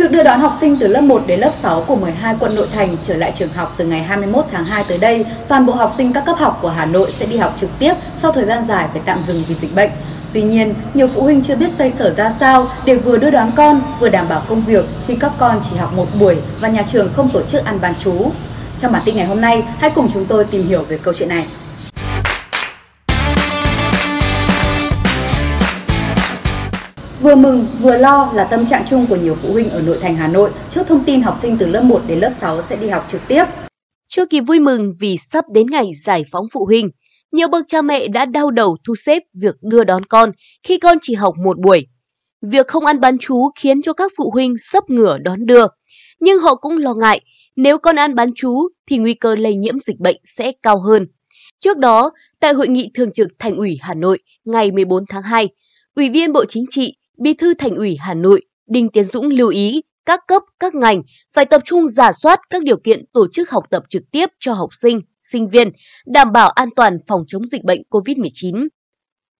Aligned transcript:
Việc 0.00 0.10
đưa 0.10 0.22
đón 0.22 0.40
học 0.40 0.52
sinh 0.60 0.76
từ 0.76 0.88
lớp 0.88 1.00
1 1.00 1.22
đến 1.26 1.40
lớp 1.40 1.50
6 1.62 1.84
của 1.86 1.96
12 1.96 2.36
quận 2.40 2.54
nội 2.54 2.68
thành 2.72 2.96
trở 3.02 3.16
lại 3.16 3.32
trường 3.36 3.52
học 3.52 3.74
từ 3.76 3.84
ngày 3.84 4.02
21 4.02 4.44
tháng 4.52 4.64
2 4.64 4.84
tới 4.88 4.98
đây, 4.98 5.24
toàn 5.48 5.66
bộ 5.66 5.72
học 5.72 5.92
sinh 5.96 6.12
các 6.12 6.24
cấp 6.26 6.36
học 6.38 6.58
của 6.62 6.68
Hà 6.68 6.86
Nội 6.86 7.14
sẽ 7.18 7.26
đi 7.26 7.36
học 7.36 7.54
trực 7.56 7.70
tiếp 7.78 7.94
sau 8.16 8.32
thời 8.32 8.44
gian 8.44 8.66
dài 8.66 8.88
phải 8.92 9.02
tạm 9.04 9.18
dừng 9.26 9.44
vì 9.48 9.54
dịch 9.60 9.74
bệnh. 9.74 9.90
Tuy 10.32 10.42
nhiên, 10.42 10.74
nhiều 10.94 11.08
phụ 11.14 11.22
huynh 11.22 11.42
chưa 11.42 11.56
biết 11.56 11.70
xoay 11.70 11.90
sở 11.90 12.14
ra 12.14 12.30
sao 12.30 12.68
để 12.84 12.94
vừa 12.94 13.18
đưa 13.18 13.30
đón 13.30 13.50
con, 13.56 13.82
vừa 14.00 14.08
đảm 14.08 14.28
bảo 14.28 14.42
công 14.48 14.64
việc 14.64 14.84
khi 15.06 15.16
các 15.16 15.32
con 15.38 15.60
chỉ 15.70 15.76
học 15.76 15.92
một 15.96 16.06
buổi 16.20 16.36
và 16.60 16.68
nhà 16.68 16.82
trường 16.82 17.10
không 17.16 17.30
tổ 17.32 17.42
chức 17.42 17.64
ăn 17.64 17.78
bán 17.80 17.94
chú. 17.98 18.32
Trong 18.78 18.92
bản 18.92 19.02
tin 19.04 19.16
ngày 19.16 19.26
hôm 19.26 19.40
nay, 19.40 19.62
hãy 19.78 19.90
cùng 19.94 20.08
chúng 20.14 20.26
tôi 20.26 20.44
tìm 20.44 20.68
hiểu 20.68 20.84
về 20.88 20.98
câu 21.02 21.14
chuyện 21.14 21.28
này. 21.28 21.46
Vừa 27.22 27.34
mừng 27.34 27.66
vừa 27.80 27.96
lo 27.96 28.32
là 28.34 28.44
tâm 28.44 28.66
trạng 28.66 28.84
chung 28.90 29.06
của 29.06 29.16
nhiều 29.16 29.36
phụ 29.42 29.52
huynh 29.52 29.70
ở 29.70 29.82
nội 29.82 29.98
thành 30.00 30.16
Hà 30.16 30.28
Nội 30.28 30.50
trước 30.70 30.82
thông 30.88 31.04
tin 31.04 31.22
học 31.22 31.38
sinh 31.42 31.56
từ 31.58 31.66
lớp 31.66 31.82
1 31.82 32.00
đến 32.08 32.18
lớp 32.18 32.32
6 32.40 32.62
sẽ 32.68 32.76
đi 32.76 32.88
học 32.88 33.06
trực 33.08 33.20
tiếp. 33.28 33.44
Chưa 34.08 34.26
kịp 34.26 34.40
vui 34.40 34.60
mừng 34.60 34.92
vì 35.00 35.16
sắp 35.18 35.44
đến 35.54 35.66
ngày 35.70 35.86
giải 36.04 36.22
phóng 36.32 36.46
phụ 36.52 36.64
huynh, 36.66 36.90
nhiều 37.32 37.48
bậc 37.48 37.64
cha 37.68 37.82
mẹ 37.82 38.08
đã 38.08 38.24
đau 38.24 38.50
đầu 38.50 38.76
thu 38.86 38.94
xếp 38.96 39.22
việc 39.42 39.54
đưa 39.62 39.84
đón 39.84 40.04
con 40.04 40.30
khi 40.62 40.78
con 40.78 40.98
chỉ 41.02 41.14
học 41.14 41.34
một 41.44 41.60
buổi. 41.60 41.86
Việc 42.42 42.66
không 42.66 42.86
ăn 42.86 43.00
bán 43.00 43.18
chú 43.18 43.50
khiến 43.60 43.82
cho 43.82 43.92
các 43.92 44.12
phụ 44.16 44.30
huynh 44.30 44.54
sấp 44.58 44.90
ngửa 44.90 45.18
đón 45.18 45.46
đưa, 45.46 45.66
nhưng 46.20 46.38
họ 46.38 46.54
cũng 46.54 46.76
lo 46.76 46.94
ngại 46.94 47.20
nếu 47.56 47.78
con 47.78 47.96
ăn 47.96 48.14
bán 48.14 48.28
chú 48.34 48.68
thì 48.86 48.98
nguy 48.98 49.14
cơ 49.14 49.34
lây 49.34 49.54
nhiễm 49.54 49.80
dịch 49.80 49.98
bệnh 49.98 50.16
sẽ 50.24 50.52
cao 50.62 50.78
hơn. 50.78 51.06
Trước 51.60 51.78
đó, 51.78 52.10
tại 52.40 52.52
hội 52.52 52.68
nghị 52.68 52.90
thường 52.94 53.12
trực 53.12 53.28
Thành 53.38 53.56
ủy 53.56 53.78
Hà 53.80 53.94
Nội 53.94 54.18
ngày 54.44 54.70
14 54.70 55.04
tháng 55.08 55.22
2, 55.22 55.48
Ủy 55.96 56.10
viên 56.10 56.32
Bộ 56.32 56.44
Chính 56.44 56.64
trị, 56.70 56.94
Bí 57.22 57.34
thư 57.34 57.54
Thành 57.54 57.74
ủy 57.74 57.96
Hà 58.00 58.14
Nội 58.14 58.42
Đinh 58.66 58.88
Tiến 58.88 59.04
Dũng 59.04 59.26
lưu 59.26 59.48
ý 59.48 59.82
các 60.06 60.20
cấp, 60.26 60.42
các 60.60 60.74
ngành 60.74 61.02
phải 61.34 61.44
tập 61.44 61.62
trung 61.64 61.88
giả 61.88 62.12
soát 62.12 62.40
các 62.50 62.62
điều 62.62 62.76
kiện 62.76 63.04
tổ 63.12 63.26
chức 63.32 63.50
học 63.50 63.64
tập 63.70 63.82
trực 63.88 64.02
tiếp 64.12 64.26
cho 64.38 64.52
học 64.52 64.68
sinh, 64.82 65.00
sinh 65.20 65.48
viên, 65.48 65.70
đảm 66.06 66.32
bảo 66.32 66.50
an 66.50 66.68
toàn 66.76 66.98
phòng 67.06 67.24
chống 67.26 67.46
dịch 67.46 67.64
bệnh 67.64 67.82
COVID-19. 67.90 68.68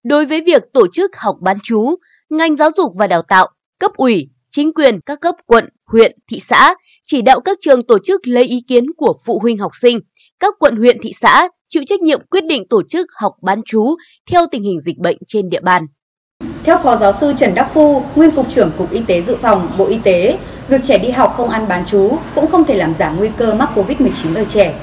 Đối 0.03 0.25
với 0.25 0.41
việc 0.41 0.63
tổ 0.73 0.87
chức 0.93 1.11
học 1.17 1.35
bán 1.41 1.57
chú, 1.63 1.95
ngành 2.29 2.55
giáo 2.55 2.69
dục 2.77 2.91
và 2.97 3.07
đào 3.07 3.21
tạo, 3.21 3.49
cấp 3.79 3.91
ủy, 3.95 4.29
chính 4.49 4.73
quyền 4.73 4.99
các 5.05 5.21
cấp 5.21 5.35
quận, 5.45 5.65
huyện, 5.85 6.15
thị 6.31 6.39
xã 6.39 6.75
chỉ 7.07 7.21
đạo 7.21 7.41
các 7.41 7.57
trường 7.61 7.83
tổ 7.83 7.97
chức 8.03 8.27
lấy 8.27 8.43
ý 8.43 8.61
kiến 8.67 8.83
của 8.97 9.13
phụ 9.25 9.39
huynh 9.39 9.57
học 9.57 9.71
sinh. 9.81 9.99
Các 10.39 10.53
quận 10.59 10.75
huyện 10.75 10.97
thị 11.01 11.11
xã 11.13 11.47
chịu 11.69 11.83
trách 11.85 12.01
nhiệm 12.01 12.21
quyết 12.29 12.45
định 12.45 12.67
tổ 12.69 12.81
chức 12.89 13.07
học 13.21 13.33
bán 13.41 13.61
chú 13.65 13.95
theo 14.29 14.45
tình 14.51 14.63
hình 14.63 14.79
dịch 14.79 14.97
bệnh 14.97 15.17
trên 15.27 15.49
địa 15.49 15.61
bàn. 15.61 15.85
Theo 16.63 16.77
Phó 16.83 16.97
Giáo 16.97 17.13
sư 17.13 17.33
Trần 17.37 17.55
Đắc 17.55 17.69
Phu, 17.73 18.03
nguyên 18.15 18.31
Cục 18.31 18.49
trưởng 18.49 18.71
Cục 18.77 18.91
Y 18.91 19.01
tế 19.07 19.21
Dự 19.21 19.35
phòng 19.41 19.75
Bộ 19.77 19.85
Y 19.85 19.99
tế, 20.03 20.37
việc 20.67 20.81
trẻ 20.83 20.97
đi 20.97 21.09
học 21.09 21.33
không 21.37 21.49
ăn 21.49 21.67
bán 21.67 21.83
chú 21.87 22.17
cũng 22.35 22.51
không 22.51 22.65
thể 22.65 22.75
làm 22.75 22.93
giảm 22.93 23.17
nguy 23.17 23.29
cơ 23.37 23.53
mắc 23.53 23.69
COVID-19 23.75 24.35
ở 24.35 24.45
trẻ. 24.49 24.79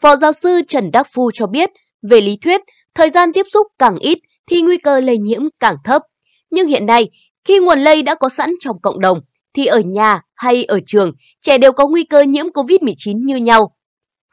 Phó 0.00 0.16
Giáo 0.16 0.32
sư 0.32 0.60
Trần 0.68 0.90
Đắc 0.90 1.06
Phu 1.14 1.30
cho 1.34 1.46
biết, 1.46 1.70
về 2.02 2.20
lý 2.20 2.36
thuyết, 2.36 2.60
thời 2.94 3.10
gian 3.10 3.32
tiếp 3.32 3.46
xúc 3.52 3.66
càng 3.78 3.98
ít 3.98 4.18
thì 4.50 4.62
nguy 4.62 4.78
cơ 4.78 5.00
lây 5.00 5.18
nhiễm 5.18 5.42
càng 5.60 5.76
thấp. 5.84 6.02
Nhưng 6.50 6.66
hiện 6.66 6.86
nay, 6.86 7.10
khi 7.44 7.58
nguồn 7.58 7.78
lây 7.78 8.02
đã 8.02 8.14
có 8.14 8.28
sẵn 8.28 8.54
trong 8.60 8.80
cộng 8.80 9.00
đồng, 9.00 9.20
thì 9.54 9.66
ở 9.66 9.80
nhà 9.80 10.20
hay 10.34 10.64
ở 10.64 10.80
trường, 10.86 11.12
trẻ 11.40 11.58
đều 11.58 11.72
có 11.72 11.88
nguy 11.88 12.04
cơ 12.04 12.22
nhiễm 12.22 12.46
COVID-19 12.46 13.24
như 13.24 13.36
nhau. 13.36 13.74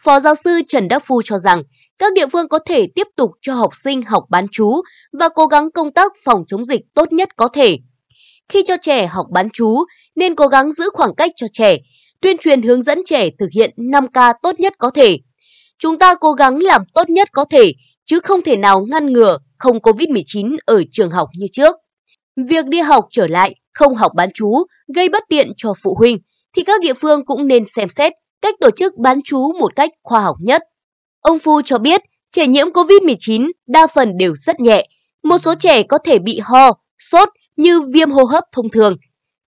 Phó 0.03 0.19
giáo 0.19 0.35
sư 0.35 0.61
Trần 0.67 0.87
Đắc 0.87 1.03
Phu 1.05 1.21
cho 1.25 1.37
rằng, 1.37 1.63
các 1.99 2.13
địa 2.13 2.27
phương 2.27 2.47
có 2.47 2.59
thể 2.65 2.87
tiếp 2.95 3.07
tục 3.15 3.31
cho 3.41 3.53
học 3.53 3.71
sinh 3.83 4.01
học 4.01 4.23
bán 4.29 4.45
chú 4.51 4.81
và 5.19 5.29
cố 5.29 5.47
gắng 5.47 5.71
công 5.71 5.93
tác 5.93 6.11
phòng 6.23 6.43
chống 6.47 6.65
dịch 6.65 6.81
tốt 6.93 7.13
nhất 7.13 7.29
có 7.35 7.47
thể. 7.47 7.77
Khi 8.49 8.63
cho 8.67 8.75
trẻ 8.81 9.07
học 9.07 9.25
bán 9.33 9.47
chú, 9.53 9.85
nên 10.15 10.35
cố 10.35 10.47
gắng 10.47 10.73
giữ 10.73 10.89
khoảng 10.93 11.15
cách 11.15 11.31
cho 11.35 11.47
trẻ, 11.53 11.77
tuyên 12.21 12.37
truyền 12.37 12.61
hướng 12.61 12.81
dẫn 12.81 13.01
trẻ 13.05 13.29
thực 13.39 13.49
hiện 13.55 13.73
5K 13.77 14.33
tốt 14.43 14.59
nhất 14.59 14.73
có 14.77 14.89
thể. 14.89 15.17
Chúng 15.79 15.99
ta 15.99 16.15
cố 16.15 16.33
gắng 16.33 16.59
làm 16.59 16.81
tốt 16.93 17.09
nhất 17.09 17.29
có 17.31 17.45
thể, 17.51 17.73
chứ 18.05 18.19
không 18.19 18.41
thể 18.41 18.57
nào 18.57 18.85
ngăn 18.91 19.13
ngừa 19.13 19.37
không 19.57 19.77
COVID-19 19.77 20.57
ở 20.65 20.83
trường 20.91 21.11
học 21.11 21.29
như 21.37 21.47
trước. 21.51 21.75
Việc 22.47 22.65
đi 22.65 22.79
học 22.79 23.05
trở 23.11 23.27
lại, 23.27 23.55
không 23.73 23.95
học 23.95 24.11
bán 24.15 24.29
chú, 24.33 24.51
gây 24.95 25.09
bất 25.09 25.23
tiện 25.29 25.51
cho 25.57 25.73
phụ 25.83 25.95
huynh, 25.99 26.17
thì 26.55 26.63
các 26.63 26.81
địa 26.81 26.93
phương 26.93 27.25
cũng 27.25 27.47
nên 27.47 27.65
xem 27.65 27.89
xét 27.89 28.13
cách 28.41 28.55
tổ 28.59 28.69
chức 28.71 28.97
bán 28.97 29.19
chú 29.23 29.51
một 29.59 29.75
cách 29.75 29.89
khoa 30.03 30.21
học 30.21 30.35
nhất. 30.39 30.61
Ông 31.21 31.39
Phu 31.39 31.61
cho 31.65 31.77
biết, 31.77 32.01
trẻ 32.31 32.47
nhiễm 32.47 32.67
COVID-19 32.67 33.51
đa 33.67 33.87
phần 33.87 34.17
đều 34.17 34.35
rất 34.35 34.59
nhẹ. 34.59 34.87
Một 35.23 35.37
số 35.37 35.53
trẻ 35.55 35.83
có 35.83 35.97
thể 35.97 36.19
bị 36.19 36.39
ho, 36.43 36.71
sốt 36.99 37.29
như 37.57 37.81
viêm 37.81 38.11
hô 38.11 38.23
hấp 38.23 38.43
thông 38.51 38.71
thường. 38.71 38.97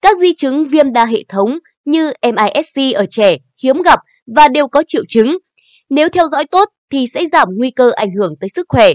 Các 0.02 0.18
di 0.18 0.32
chứng 0.34 0.64
viêm 0.64 0.92
đa 0.92 1.04
hệ 1.04 1.24
thống 1.28 1.58
như 1.84 2.12
MISC 2.22 2.94
ở 2.94 3.06
trẻ 3.10 3.36
hiếm 3.62 3.82
gặp 3.82 3.98
và 4.36 4.48
đều 4.48 4.68
có 4.68 4.82
triệu 4.86 5.02
chứng. 5.08 5.38
Nếu 5.90 6.08
theo 6.08 6.28
dõi 6.28 6.44
tốt 6.50 6.68
thì 6.90 7.06
sẽ 7.06 7.26
giảm 7.26 7.48
nguy 7.56 7.70
cơ 7.70 7.90
ảnh 7.90 8.10
hưởng 8.18 8.34
tới 8.40 8.48
sức 8.48 8.66
khỏe. 8.68 8.92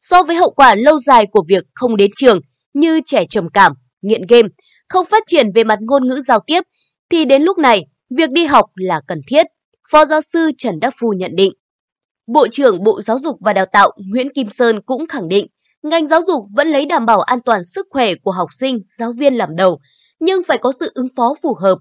So 0.00 0.22
với 0.22 0.36
hậu 0.36 0.50
quả 0.50 0.74
lâu 0.74 0.98
dài 0.98 1.26
của 1.26 1.44
việc 1.48 1.64
không 1.74 1.96
đến 1.96 2.10
trường 2.16 2.40
như 2.74 3.00
trẻ 3.04 3.24
trầm 3.30 3.44
cảm, 3.54 3.72
nghiện 4.02 4.22
game, 4.28 4.48
không 4.88 5.06
phát 5.06 5.22
triển 5.26 5.52
về 5.54 5.64
mặt 5.64 5.78
ngôn 5.82 6.08
ngữ 6.08 6.20
giao 6.20 6.40
tiếp, 6.46 6.60
thì 7.10 7.24
đến 7.24 7.42
lúc 7.42 7.58
này, 7.58 7.86
việc 8.16 8.30
đi 8.30 8.44
học 8.44 8.66
là 8.74 9.00
cần 9.06 9.20
thiết. 9.26 9.46
Phó 9.90 10.04
giáo 10.04 10.20
sư 10.20 10.50
Trần 10.58 10.80
Đắc 10.80 10.94
Phu 11.00 11.12
nhận 11.12 11.30
định. 11.36 11.52
Bộ 12.32 12.48
trưởng 12.48 12.82
Bộ 12.82 13.00
Giáo 13.00 13.18
dục 13.18 13.36
và 13.40 13.52
Đào 13.52 13.66
tạo 13.72 13.92
Nguyễn 13.96 14.28
Kim 14.34 14.50
Sơn 14.50 14.80
cũng 14.86 15.06
khẳng 15.06 15.28
định, 15.28 15.46
ngành 15.82 16.06
giáo 16.06 16.20
dục 16.26 16.44
vẫn 16.56 16.68
lấy 16.68 16.86
đảm 16.86 17.06
bảo 17.06 17.20
an 17.20 17.38
toàn 17.44 17.64
sức 17.64 17.86
khỏe 17.90 18.14
của 18.14 18.30
học 18.30 18.48
sinh, 18.52 18.78
giáo 18.98 19.12
viên 19.18 19.34
làm 19.34 19.56
đầu, 19.56 19.80
nhưng 20.20 20.42
phải 20.48 20.58
có 20.58 20.72
sự 20.80 20.90
ứng 20.94 21.08
phó 21.16 21.34
phù 21.42 21.54
hợp. 21.60 21.78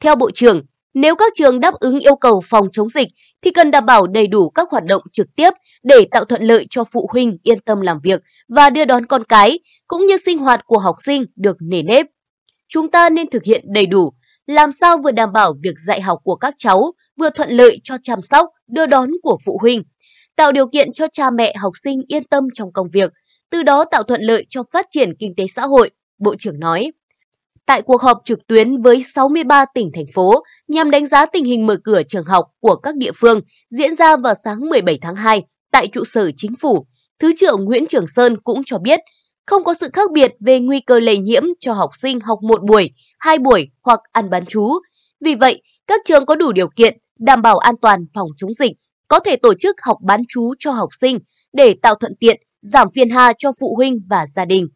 Theo 0.00 0.16
Bộ 0.16 0.30
trưởng, 0.34 0.62
nếu 0.94 1.14
các 1.14 1.32
trường 1.34 1.60
đáp 1.60 1.74
ứng 1.74 1.98
yêu 1.98 2.16
cầu 2.16 2.42
phòng 2.44 2.68
chống 2.72 2.88
dịch 2.88 3.08
thì 3.42 3.50
cần 3.50 3.70
đảm 3.70 3.86
bảo 3.86 4.06
đầy 4.06 4.26
đủ 4.26 4.50
các 4.50 4.70
hoạt 4.70 4.84
động 4.84 5.02
trực 5.12 5.26
tiếp 5.36 5.50
để 5.82 6.06
tạo 6.10 6.24
thuận 6.24 6.42
lợi 6.42 6.66
cho 6.70 6.84
phụ 6.84 7.08
huynh 7.12 7.36
yên 7.42 7.60
tâm 7.60 7.80
làm 7.80 8.00
việc 8.02 8.22
và 8.48 8.70
đưa 8.70 8.84
đón 8.84 9.06
con 9.06 9.24
cái, 9.24 9.58
cũng 9.86 10.06
như 10.06 10.16
sinh 10.16 10.38
hoạt 10.38 10.60
của 10.66 10.78
học 10.78 10.96
sinh 10.98 11.24
được 11.36 11.56
nề 11.60 11.82
nếp. 11.82 12.06
Chúng 12.68 12.90
ta 12.90 13.10
nên 13.10 13.30
thực 13.30 13.44
hiện 13.44 13.64
đầy 13.74 13.86
đủ, 13.86 14.12
làm 14.46 14.72
sao 14.72 14.98
vừa 14.98 15.12
đảm 15.12 15.32
bảo 15.32 15.54
việc 15.62 15.74
dạy 15.86 16.00
học 16.00 16.18
của 16.24 16.36
các 16.36 16.54
cháu, 16.58 16.92
vừa 17.20 17.30
thuận 17.30 17.50
lợi 17.50 17.80
cho 17.84 17.96
chăm 18.02 18.22
sóc, 18.22 18.48
đưa 18.68 18.86
đón 18.86 19.10
của 19.22 19.38
phụ 19.44 19.58
huynh, 19.60 19.82
tạo 20.36 20.52
điều 20.52 20.68
kiện 20.68 20.92
cho 20.92 21.06
cha 21.12 21.30
mẹ 21.30 21.54
học 21.58 21.72
sinh 21.84 22.00
yên 22.08 22.24
tâm 22.24 22.44
trong 22.54 22.72
công 22.72 22.86
việc, 22.92 23.12
từ 23.50 23.62
đó 23.62 23.84
tạo 23.84 24.02
thuận 24.02 24.22
lợi 24.22 24.46
cho 24.50 24.62
phát 24.72 24.86
triển 24.88 25.12
kinh 25.18 25.34
tế 25.36 25.46
xã 25.46 25.66
hội, 25.66 25.90
Bộ 26.18 26.34
trưởng 26.38 26.60
nói. 26.60 26.92
Tại 27.66 27.82
cuộc 27.82 28.02
họp 28.02 28.20
trực 28.24 28.38
tuyến 28.46 28.76
với 28.76 29.02
63 29.02 29.64
tỉnh, 29.74 29.90
thành 29.94 30.06
phố 30.14 30.42
nhằm 30.68 30.90
đánh 30.90 31.06
giá 31.06 31.26
tình 31.26 31.44
hình 31.44 31.66
mở 31.66 31.76
cửa 31.84 32.02
trường 32.08 32.24
học 32.24 32.46
của 32.60 32.76
các 32.76 32.96
địa 32.96 33.12
phương 33.14 33.40
diễn 33.70 33.94
ra 33.94 34.16
vào 34.16 34.34
sáng 34.44 34.60
17 34.60 34.98
tháng 35.02 35.16
2 35.16 35.42
tại 35.72 35.86
trụ 35.92 36.04
sở 36.04 36.30
chính 36.36 36.56
phủ, 36.56 36.86
Thứ 37.18 37.32
trưởng 37.36 37.64
Nguyễn 37.64 37.86
Trường 37.86 38.06
Sơn 38.06 38.36
cũng 38.44 38.62
cho 38.66 38.78
biết 38.78 39.00
không 39.46 39.64
có 39.64 39.74
sự 39.74 39.88
khác 39.92 40.12
biệt 40.12 40.32
về 40.40 40.60
nguy 40.60 40.80
cơ 40.80 40.98
lây 40.98 41.18
nhiễm 41.18 41.42
cho 41.60 41.72
học 41.72 41.90
sinh 41.94 42.20
học 42.20 42.38
một 42.42 42.62
buổi, 42.64 42.90
hai 43.18 43.38
buổi 43.38 43.70
hoặc 43.82 44.00
ăn 44.12 44.30
bán 44.30 44.46
chú. 44.46 44.72
Vì 45.24 45.34
vậy, 45.34 45.62
các 45.86 46.00
trường 46.04 46.26
có 46.26 46.34
đủ 46.34 46.52
điều 46.52 46.68
kiện 46.68 46.98
đảm 47.18 47.42
bảo 47.42 47.58
an 47.58 47.74
toàn 47.82 48.00
phòng 48.14 48.28
chống 48.36 48.54
dịch, 48.54 48.72
có 49.08 49.18
thể 49.20 49.36
tổ 49.36 49.54
chức 49.58 49.76
học 49.82 49.98
bán 50.06 50.22
chú 50.28 50.52
cho 50.58 50.72
học 50.72 50.88
sinh 51.00 51.18
để 51.52 51.74
tạo 51.82 51.94
thuận 51.94 52.12
tiện, 52.20 52.40
giảm 52.62 52.88
phiền 52.94 53.10
hà 53.10 53.32
cho 53.38 53.50
phụ 53.60 53.74
huynh 53.76 53.98
và 54.08 54.26
gia 54.26 54.44
đình. 54.44 54.66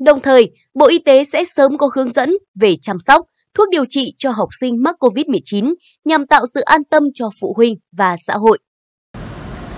Đồng 0.00 0.20
thời, 0.20 0.50
Bộ 0.74 0.86
Y 0.86 0.98
tế 0.98 1.24
sẽ 1.24 1.44
sớm 1.44 1.78
có 1.78 1.90
hướng 1.94 2.10
dẫn 2.10 2.30
về 2.60 2.76
chăm 2.82 2.96
sóc, 3.00 3.26
thuốc 3.54 3.68
điều 3.70 3.84
trị 3.88 4.14
cho 4.18 4.30
học 4.30 4.48
sinh 4.60 4.82
mắc 4.82 4.96
COVID-19 5.00 5.74
nhằm 6.04 6.26
tạo 6.26 6.46
sự 6.54 6.60
an 6.60 6.84
tâm 6.90 7.02
cho 7.14 7.30
phụ 7.40 7.54
huynh 7.56 7.74
và 7.96 8.16
xã 8.26 8.34
hội. 8.34 8.58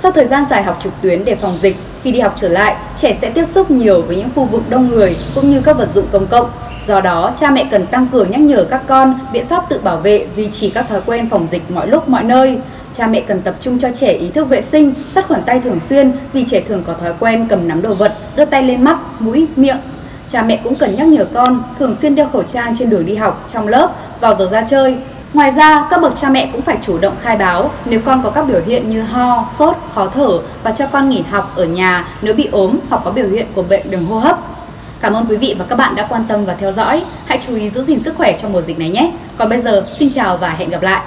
Sau 0.02 0.12
thời 0.12 0.26
gian 0.26 0.44
dài 0.50 0.62
học 0.62 0.78
trực 0.82 0.92
tuyến 1.02 1.24
để 1.24 1.36
phòng 1.36 1.58
dịch, 1.62 1.76
khi 2.02 2.12
đi 2.12 2.20
học 2.20 2.34
trở 2.40 2.48
lại, 2.48 2.94
trẻ 3.00 3.18
sẽ 3.20 3.32
tiếp 3.34 3.44
xúc 3.54 3.70
nhiều 3.70 4.02
với 4.02 4.16
những 4.16 4.28
khu 4.34 4.44
vực 4.44 4.62
đông 4.70 4.88
người 4.88 5.16
cũng 5.34 5.50
như 5.50 5.62
các 5.64 5.78
vật 5.78 5.88
dụng 5.94 6.06
công 6.12 6.26
cộng. 6.30 6.50
Do 6.86 7.00
đó, 7.00 7.32
cha 7.40 7.50
mẹ 7.50 7.68
cần 7.70 7.86
tăng 7.86 8.06
cường 8.12 8.30
nhắc 8.30 8.40
nhở 8.40 8.64
các 8.64 8.82
con 8.86 9.18
biện 9.32 9.46
pháp 9.46 9.68
tự 9.68 9.80
bảo 9.84 9.96
vệ, 9.96 10.26
duy 10.36 10.50
trì 10.50 10.70
các 10.70 10.88
thói 10.88 11.00
quen 11.06 11.28
phòng 11.30 11.46
dịch 11.50 11.70
mọi 11.70 11.88
lúc 11.88 12.08
mọi 12.08 12.24
nơi. 12.24 12.58
Cha 12.94 13.06
mẹ 13.06 13.20
cần 13.20 13.42
tập 13.42 13.54
trung 13.60 13.78
cho 13.78 13.88
trẻ 13.94 14.12
ý 14.12 14.28
thức 14.28 14.48
vệ 14.48 14.62
sinh, 14.62 14.94
sát 15.14 15.28
khuẩn 15.28 15.42
tay 15.42 15.60
thường 15.60 15.80
xuyên 15.88 16.12
vì 16.32 16.44
trẻ 16.44 16.60
thường 16.60 16.82
có 16.86 16.94
thói 17.00 17.12
quen 17.20 17.46
cầm 17.48 17.68
nắm 17.68 17.82
đồ 17.82 17.94
vật, 17.94 18.14
đưa 18.36 18.44
tay 18.44 18.62
lên 18.62 18.84
mắt, 18.84 18.98
mũi, 19.18 19.46
miệng. 19.56 19.76
Cha 20.30 20.42
mẹ 20.42 20.60
cũng 20.64 20.74
cần 20.74 20.96
nhắc 20.96 21.08
nhở 21.08 21.24
con 21.34 21.62
thường 21.78 21.96
xuyên 22.02 22.14
đeo 22.14 22.28
khẩu 22.28 22.42
trang 22.42 22.76
trên 22.78 22.90
đường 22.90 23.06
đi 23.06 23.14
học, 23.14 23.48
trong 23.52 23.68
lớp, 23.68 23.90
vào 24.20 24.34
giờ 24.34 24.48
ra 24.52 24.66
chơi. 24.70 24.96
Ngoài 25.34 25.50
ra, 25.50 25.86
các 25.90 26.02
bậc 26.02 26.12
cha 26.20 26.28
mẹ 26.28 26.48
cũng 26.52 26.62
phải 26.62 26.78
chủ 26.82 26.98
động 26.98 27.14
khai 27.20 27.36
báo 27.36 27.70
nếu 27.84 28.00
con 28.04 28.22
có 28.22 28.30
các 28.30 28.42
biểu 28.42 28.60
hiện 28.66 28.90
như 28.90 29.02
ho, 29.02 29.46
sốt, 29.58 29.76
khó 29.94 30.08
thở 30.14 30.28
và 30.62 30.70
cho 30.70 30.86
con 30.86 31.10
nghỉ 31.10 31.22
học 31.30 31.52
ở 31.56 31.64
nhà 31.64 32.08
nếu 32.22 32.34
bị 32.34 32.48
ốm 32.52 32.78
hoặc 32.88 33.02
có 33.04 33.10
biểu 33.10 33.26
hiện 33.26 33.46
của 33.54 33.62
bệnh 33.62 33.90
đường 33.90 34.06
hô 34.06 34.18
hấp. 34.18 34.53
Cảm 35.04 35.16
ơn 35.16 35.26
quý 35.28 35.36
vị 35.36 35.54
và 35.58 35.64
các 35.68 35.76
bạn 35.76 35.94
đã 35.94 36.06
quan 36.10 36.24
tâm 36.28 36.44
và 36.44 36.54
theo 36.54 36.72
dõi. 36.72 37.02
Hãy 37.26 37.38
chú 37.46 37.56
ý 37.56 37.70
giữ 37.70 37.84
gìn 37.84 38.02
sức 38.02 38.14
khỏe 38.16 38.38
trong 38.42 38.52
mùa 38.52 38.62
dịch 38.62 38.78
này 38.78 38.90
nhé. 38.90 39.12
Còn 39.38 39.48
bây 39.48 39.60
giờ, 39.60 39.86
xin 39.98 40.10
chào 40.10 40.36
và 40.36 40.48
hẹn 40.48 40.70
gặp 40.70 40.82
lại. 40.82 41.02